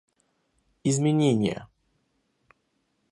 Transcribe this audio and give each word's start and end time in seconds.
Изменения 0.83 1.61